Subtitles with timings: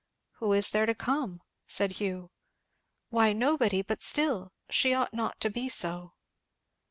[0.39, 2.31] "Who is there to come?" said Hugh.
[3.11, 6.13] "Why nobody; but still, she ought not to be so."